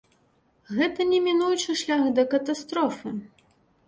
[0.77, 3.13] Гэта немінучы шлях да катастрофы.